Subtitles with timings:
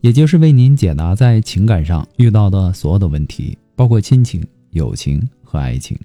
[0.00, 5.98] 也就是为您解答在情感上遇到的所有的问题，包括亲情、友情和爱情。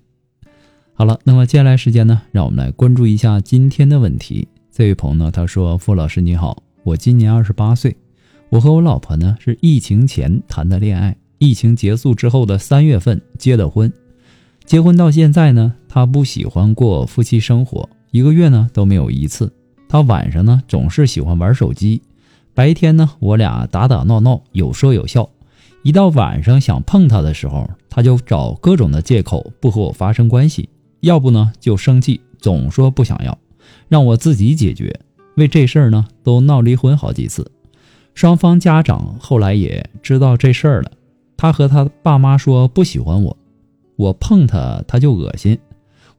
[0.96, 4.48] 好了，那么接下来时间呢，让我们来关注一下今天的问题。
[4.72, 7.96] 这位朋友呢，他说：“傅老师你好，我今年二十八岁，
[8.50, 13.92] 我和我老婆呢是疫情前谈的恋爱，疫情结束之后的三月份结的婚。
[14.66, 19.52] 结婚到现在呢，他不喜欢过夫妻生活，一个月呢都没有一次。
[19.88, 22.02] 他晚上呢总是喜欢玩手机。”
[22.56, 25.28] 白天呢，我俩打打闹闹，有说有笑。
[25.82, 30.70] 一到晚上想碰他的时候，他就找各种的借口不和我发生关系，
[31.00, 33.38] 要不呢就生气，总说不想要，
[33.90, 35.00] 让我自己解决。
[35.36, 37.52] 为这事儿呢，都闹离婚好几次。
[38.14, 40.92] 双方家长后来也知道这事儿了，
[41.36, 43.36] 他和他爸妈说不喜欢我，
[43.96, 45.58] 我碰他他就恶心。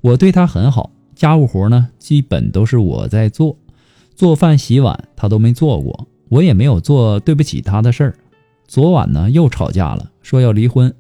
[0.01, 3.57] 我对他很好，家务活呢基本都是我在做，
[4.17, 6.09] 做饭洗碗他都没做过。
[6.29, 8.15] 我也没有做对不起他的事儿，
[8.67, 10.93] 昨晚呢又吵架了，说要离婚。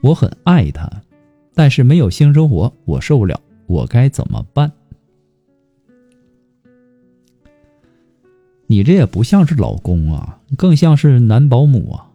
[0.00, 0.90] 我很爱他，
[1.54, 4.72] 但是没有性生活我受不了，我该怎么办？
[8.66, 12.06] 你这也不像是老公啊，更像是男保姆啊。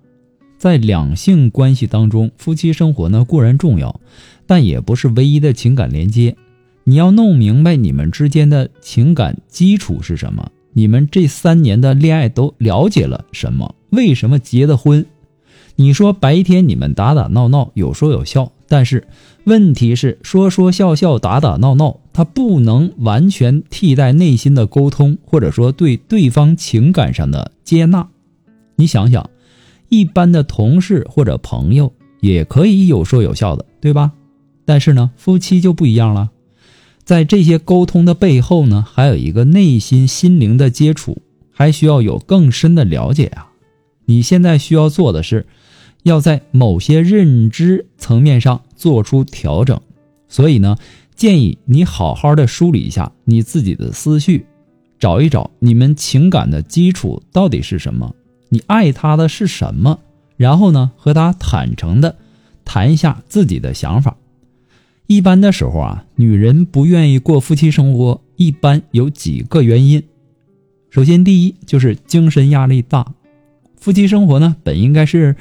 [0.57, 3.99] 在两性关系当中，夫妻生活呢固然重要，
[4.47, 6.35] 但也不是唯一的情感连接。
[6.85, 10.49] 你要弄明白你们之间的情感基础是什么。
[10.77, 13.75] 你们这三年的恋爱都了解了什么？
[13.91, 15.05] 为什么结的婚？
[15.77, 19.07] 你说白天你们打打闹闹，有说有笑，但是
[19.45, 28.09] 问题是说说笑笑，打打闹闹，它不能完全替代内心的沟通，或者说对对方情感上的接纳。
[28.75, 29.29] 你想想，
[29.87, 34.11] 一般的同事或者朋友也可以有说有笑的，对吧？
[34.65, 36.31] 但是呢，夫妻就不一样了。
[37.05, 41.21] 在这些沟通的背后呢，还有一个内心心灵的接触，
[41.51, 43.51] 还需要有更深的了解啊。
[44.05, 45.45] 你现在需要做的是，
[46.01, 49.79] 要在某些认知层面上做出调整。
[50.27, 50.75] 所以呢，
[51.15, 54.45] 建议你好好的梳理一下你自己的思绪，
[54.97, 58.15] 找一找你们情感的基础到底是什么，
[58.49, 59.99] 你爱他的是什么，
[60.37, 62.15] 然后呢，和他坦诚的
[62.65, 64.17] 谈一下自己的想法。
[65.07, 70.01] 一般的时候啊，女人不愿意过夫妻生活，一般有几个原因。
[70.89, 73.13] 首先，第一就是精神压力大。
[73.75, 75.35] 夫妻生活呢，本应该是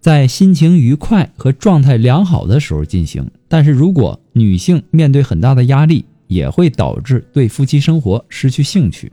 [0.00, 9.12] 在心情愉快和状态良好的时候进行，但是如果女性面对很大的压力，也会导致对夫妻生活失去兴趣。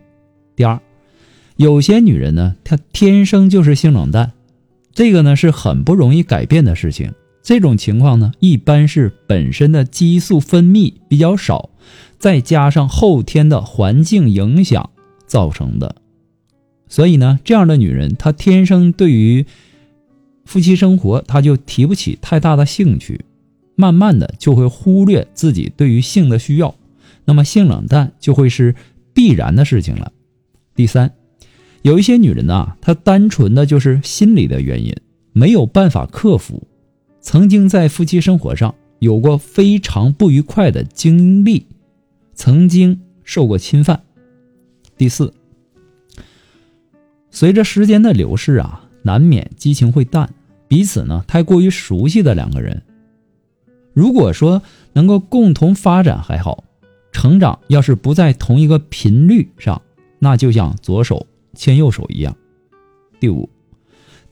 [0.56, 0.80] 第二，
[1.58, 4.32] 有些女人呢，她天生就是性冷淡，
[4.92, 7.14] 这个呢是很不容易改变的事情。
[7.44, 11.70] 这种情况呢，一般是本身的激素分泌比较少，
[12.18, 14.90] 再加上后天的环境影响
[15.28, 15.98] 造成的。
[16.88, 19.46] 所以呢，这样的女人她天生对于
[20.46, 23.26] 夫妻生活，她就提不起太大的兴趣，
[23.76, 26.74] 慢慢的就会忽略自己对于性的需要，
[27.26, 28.74] 那么性冷淡就会是
[29.14, 30.14] 必然的事情了。
[30.76, 31.12] 第三，
[31.82, 34.96] 有一些女人呢，她单纯的就是心理的原因，
[35.34, 36.68] 没有办法克服。
[37.24, 41.66] 曾经在夫妻生活上有过非常不愉快的经历，
[42.36, 44.04] 曾经受过侵犯。
[44.98, 45.34] 第四，
[47.32, 50.34] 随着时间的流逝啊，难免激情会淡，
[50.68, 52.84] 彼此呢太过于熟悉的两个人，
[53.94, 56.66] 如果说能够共同发展还好，
[57.14, 59.82] 成长要是不在同一个频率上，
[60.20, 61.26] 那就像左手
[61.56, 62.36] 牵右手一样。
[63.22, 63.50] 第五，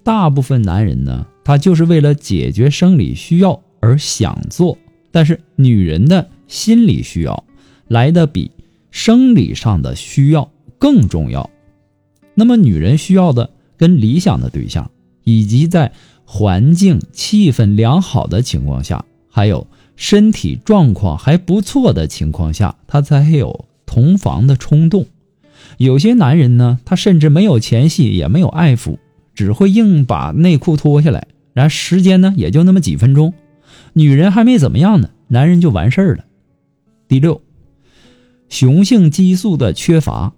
[0.04, 1.26] 大部分男人呢。
[1.44, 4.78] 他就是为了解决生理需要而想做，
[5.12, 7.44] 但是女人的心理需要
[7.88, 8.52] 来的比
[8.92, 11.50] 生理上的需要更重要。
[12.34, 14.90] 那么，女人需要的跟理想的对象，
[15.24, 15.92] 以及在
[16.26, 25.06] 环境气氛良好的情况下，还有身体状况还不错的情况下，她才有同房的冲动。
[25.78, 28.98] 有些男人呢，他甚至没有前戏，也没有爱抚。
[29.34, 33.34] 只会硬把内裤脱下来，然后时间呢也就那么几分钟，
[33.94, 36.26] 女人还没怎么样呢，男人就完事儿了。
[37.08, 37.42] 第六，
[38.50, 40.34] 雄性激素的缺乏，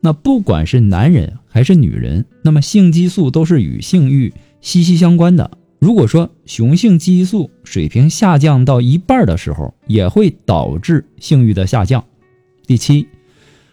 [0.00, 5.50] 那不管是男人还是女人，那么性激素都是与性欲息息相关的。
[5.78, 12.02] 如果说雄性激素水平下降到一半的时候，也会导致性欲的下降。
[12.66, 13.06] 第七，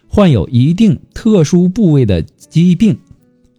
[0.08, 2.98] 患有一定特殊部位的疾病，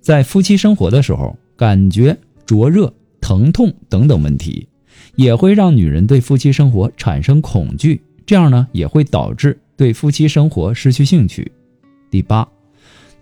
[0.04, 4.68] 在夫妻生活的时候感觉灼热、疼痛等等问题，
[5.16, 11.50] 也会让女人对夫妻生活产生恐惧，这样呢也会导致对夫妻生活失去兴趣。
[12.12, 12.46] 第八，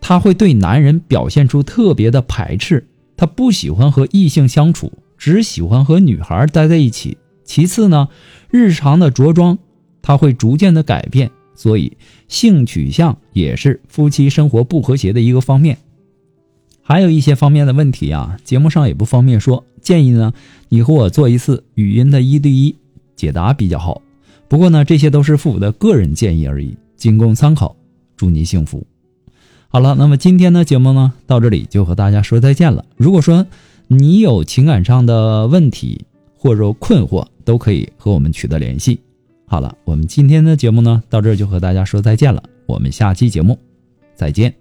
[0.01, 4.91] 他会对男人表现出特别的排斥，他不喜欢和异性相处。
[5.19, 7.15] 只喜欢和女孩待在一起。
[7.43, 8.09] 其次呢，
[8.49, 9.55] 日常的着装
[10.01, 11.95] 他会逐渐的改变，所以
[12.27, 15.77] 性取向也是夫妻生活不和谐的一个方面。
[16.91, 20.33] 还有一些方面的问题啊，节目上也不方便说，建议呢
[20.67, 22.75] 你和我做一次语音的一对一
[23.15, 24.01] 解答比较好。
[24.49, 27.73] 不过呢，这些都是父母的个人建议而已，仅供参考。
[28.17, 28.85] 祝您幸福。
[29.69, 32.83] 好了，那么今天的节目呢到这里就和大家说再见了。
[32.97, 33.47] 如果说，
[33.87, 36.03] 你有情感上的问题
[36.35, 38.99] 或者困惑，都可以和我们取得联系。
[39.47, 42.43] 好了，我们今天的节目呢，到这就和大家说再见了。
[42.65, 43.57] 我们下期节目
[44.13, 44.60] 再见。